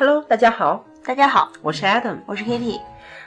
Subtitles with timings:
[0.00, 2.80] Hello，大家好，大家好，我是 Adam，我是 Kitty。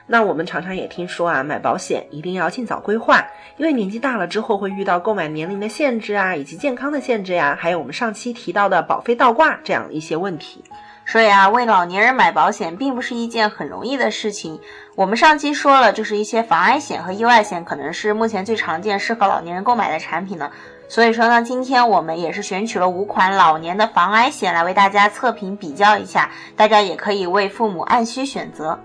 [0.08, 3.24] 那我们常常也听说啊，买保险一定要尽早规划，
[3.58, 10.64] 因为年纪大了之后会遇到购买年龄的限制啊，以及健康的限制呀，还有我们上期提到的保费倒挂这样一些问题。
[11.06, 14.60] 所以啊，为老年人买保险并不是一件很容易的事情。
[14.96, 20.52] 我们上期说了，就是一些防癌险和意外险可能是目前最常见适合老年人购买的产品呢。
[20.88, 28.80] 所以说呢，今天我们也是选取了五款老年的防癌险来为大家测评比较一下，大家也可以为父母按需选择。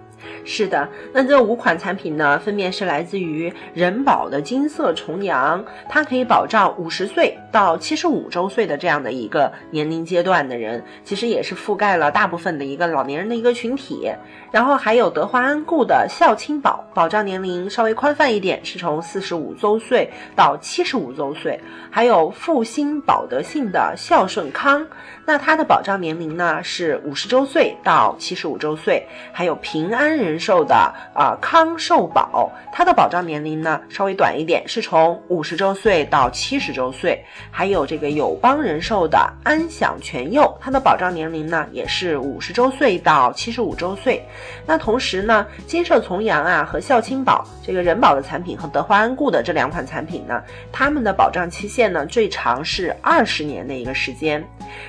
[0.44, 14.10] 是的，那这五款产品呢，分别是来自于人保的金色重阳，它可以保障五十岁到七十五周岁的这样的一个年龄阶段的人，其实也是覆盖了大部分的一个老年人的一个群体。
[14.50, 21.60] 然后还有德华安固的孝亲保，保障年龄稍微宽泛一点，是从四十五周岁到七十五周岁。
[21.90, 24.86] 还有复兴保德信的孝顺康，
[25.26, 29.06] 那它的保障年龄呢是五十周岁到七十五周岁。
[29.32, 30.74] 还有平安安人寿的
[31.14, 37.22] 啊康寿保，它的保障年龄呢稍微短一点，是从五十周岁到七十周岁。
[37.50, 44.26] 还有这个友邦人寿的安享全佑，它的保障年龄呢也是五十周岁到七十五周岁。
[44.66, 50.42] 那同时呢，金色重阳啊和孝亲保这个人保的产品和德华安固的这两款产品呢，
[50.72, 54.42] 它们的保障期限呢最长是二十年的一个时间。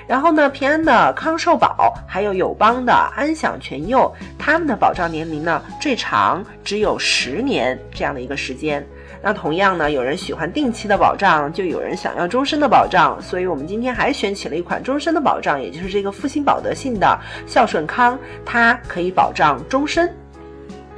[0.07, 8.85] 然后呢，平安的康寿保还有友邦的安享全佑，它们的保障年龄呢最长只有十年这样的一个时间。
[9.21, 20.09] 那同样呢，有人喜欢定期的保障，就有人想要终身的保障，所以我们今天还选起了一款终身的保障，也就是这个复兴保德信的孝顺康，它可以保障终身。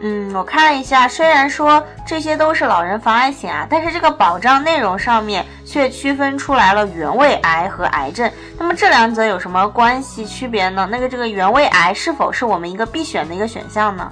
[0.03, 8.29] 嗯，我看了一下，虽然说这些都是老人防癌险啊，但是这个保障内容上面却区分出来了原位癌和癌症。
[8.57, 10.87] 那么这两者有什么关系区别呢？
[10.89, 14.11] 那个这个原位癌是否是我们一个必选的一个选项呢？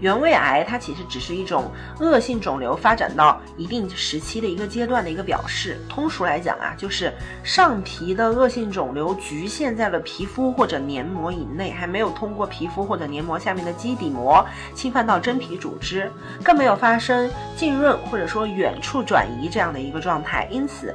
[0.00, 1.70] 原位癌它其实只是一种
[2.00, 5.78] 恶性肿瘤发展到一定时期的一个阶段的一个表示。
[5.88, 7.12] 通俗来讲啊，就是
[7.42, 16.10] 上皮的恶性肿瘤局限在了皮肤或者黏膜以内，还没有通过皮肤或者黏膜下面的基底膜侵犯到真皮组织，
[16.42, 20.46] 更没有发生浸润或者说远处转移这样的一个状态。
[20.50, 20.94] 因此。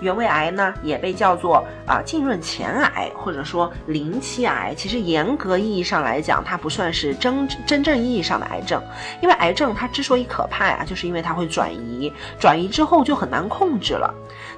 [0.00, 4.74] 原位癌呢，也被叫做啊浸润前癌，或者说临期癌。
[4.76, 8.82] 其实严格意义上来讲，它不算是真真正意义上的癌症，
[9.22, 14.12] 因为癌症它之所以可怕呀，就是因为它会转移，转移之后就很难控制了。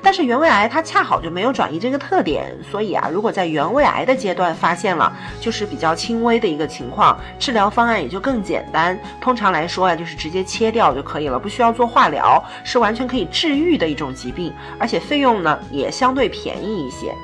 [0.04, 8.98] 但是原位癌它恰好就没有转移这个特点，所以啊，如果在原位癌的阶段发现了，就是比较轻微的一个情况，治疗方案也就更简单。
[9.20, 17.15] 通常来说啊，就是直接切掉就可以了，不需要做化疗，是完全可以治愈的一种疾病，而且费用呢也相对便宜一些。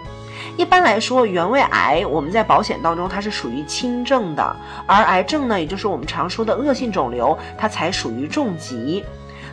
[0.56, 9.04] 一般来说，原位癌我们在保险当中它是属于轻症的，而癌症呢，也就是我们常说的恶性肿瘤，它才属于重疾。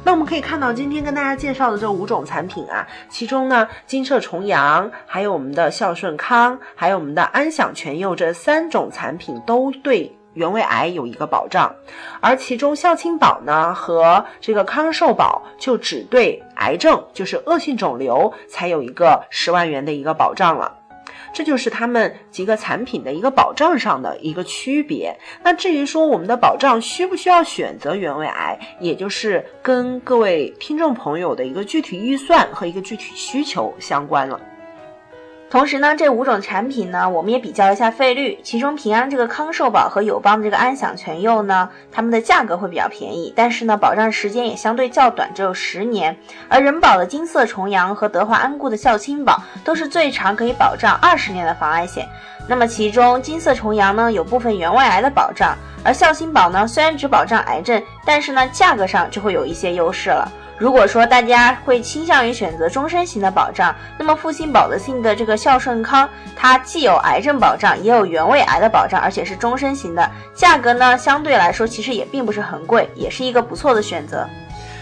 [0.03, 11.75] 那我们可以看到，今天跟大家介绍的这五种产品啊，其中呢，金色重阳，还有我们的孝顺康，还有我们的安享全佑这三种产品都对原位癌有一个保障，
[12.21, 20.77] 而其中孝亲保呢和这个康寿保就只对癌症，就是恶性肿瘤才有一个十万元的一个保障了。
[21.33, 25.17] 这就是他们几个产品的一个保障上的一个区别。
[25.43, 34.39] 那至于说我们的保障需不需要选择原位癌，也就是跟各位听众朋友的一个具体预算和一个具体需求相关了。
[35.47, 38.37] 同时呢，这五种产品呢，我们也比较一下费率。
[38.43, 46.17] 其中平安这个康寿保和友邦的这个安享全佑呢，它们的价格会比较便宜，但是呢，保障时间也相对较短，只有十年。
[46.49, 52.05] 而人保的金色重阳和德华安固的孝亲保都是最长可以保障二十年的防癌险。
[52.49, 60.29] 那么其中金色重阳呢，有部分原位癌的保障，而孝亲保呢，虽然只保障癌症，但是呢，价格上就会有一些优势了。
[60.57, 74.25] 如果说大家会倾向于选择终身型的保障，那么复兴保德信的这个孝顺康，它既有癌症保障，也有原位癌的保障，而且是终身型的，价格呢相对来说其实也并不是很贵，也是一个不错的选择。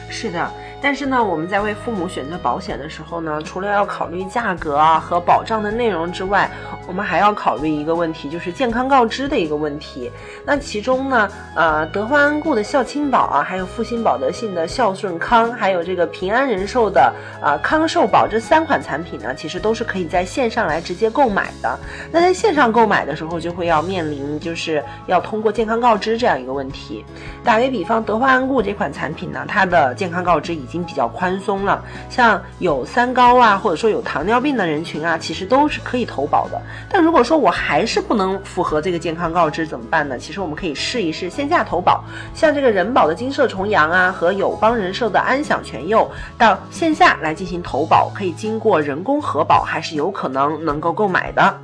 [0.10, 0.48] 是的。
[0.80, 6.52] 但是呢，我们在为父母选择保险的时候呢，除了要考虑价格啊和保障的内容之外，
[6.88, 10.09] 我们还要考虑一个问题，就是健康告知的一个问题。
[10.45, 21.77] 那其中呢，呃，德华安固的孝亲保啊，还有复兴保德信的孝顺康，还有这个平安人寿的啊康寿保这三款产品呢，其实都是可以在线上来直接购买的。
[22.09, 27.03] 那在线上购买的时候，就会要面临就是要通过健康告知这样一个问题。
[27.44, 30.53] 打个比方，德华安固这款产品呢，它的健康告知。
[30.53, 36.62] 已经比较宽松了，像有三高啊，或者说有糖尿病的人群啊，其实都是可以投保的。
[36.90, 40.18] 但如果说我还是不能符合这个健康告知怎么办呢？
[40.18, 42.04] 其实我们可以试一试线下投保，
[42.34, 51.60] 像这个人保的金色重阳啊和友邦人寿的安享全佑，到线下来进行投保，可以经过人工核保，还是有可能能够购买的。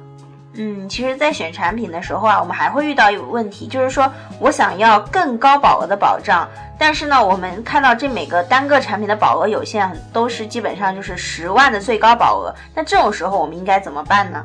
[0.54, 12.54] 嗯，其实，在选产品的时候啊，我们还会遇到一个问题，就是说我想要更高保额的保障，但是呢，我们看到这每个单个产品的保额有限，都是基本上就是十万的最高保额。
[12.74, 14.44] 那这种时候，我们应该怎么办呢？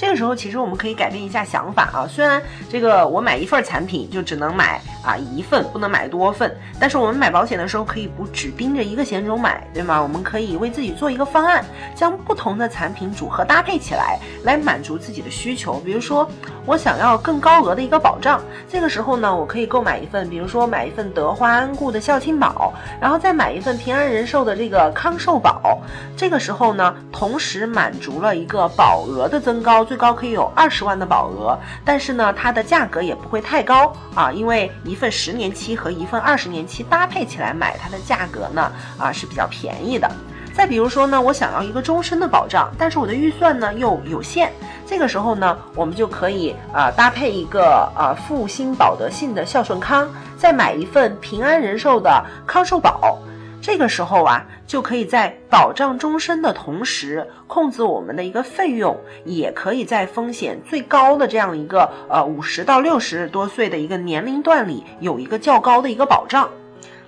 [0.00, 2.08] 这个时候，其实我们可以改变一下想法啊。
[2.08, 10.00] 虽然这个我买一份产品就只能买啊一份，不能买多份，但是我们买保险的时候可以不只盯着一个险种买，对吗？
[10.02, 11.62] 我们可以为自己做一个方案，
[11.94, 15.74] 将不同的产品组合搭配起来，来满足自己的需求。
[15.80, 16.26] 比如说，
[16.64, 25.78] 我想要更高额的一个保障，这个时候呢，我可以购买一份，比如说买一份德华安固的孝亲保，然后再买一份平安人寿的这个康寿保。
[26.16, 29.84] 这个时候呢，同时满足了一个保额的增高。
[29.90, 40.08] 最高可以有二十万的保额，但是呢，它的价格也不会太高啊，因为一份十年期和一份二十年期搭配起来买，它的价格呢啊是比较便宜的。
[40.54, 44.50] 再比如说呢，我想要一个终身的保障，但是我的预算呢又有限，
[44.86, 50.08] 这个时候呢，我们就可以啊搭配一个啊复兴保德信的孝顺康，
[50.38, 53.18] 再买一份平安人寿的康寿保。
[53.60, 66.48] 这个时候啊，就可以在保障终身的同时，控制我们的一个费用，也可以在风险最高的这样一个呃五十到六十多岁的一个年龄段里，有一个较高的一个保障。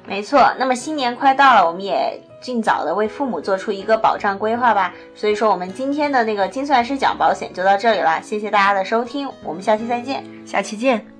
[0.06, 4.92] 没错，那么新年快到了，我们也尽早的为父母做出一个保障规划吧。
[5.14, 11.11] 所以说，我们今天的那个精算师讲保险就到这里了，谢谢大家的收听，我们下期再见，下期见。